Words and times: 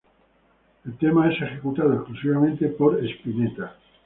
El 0.83 0.97
tema 0.97 1.31
es 1.31 1.39
ejecutado 1.39 1.93
exclusivamente 1.93 2.69
por 2.69 3.05
Spinetta. 3.05 3.75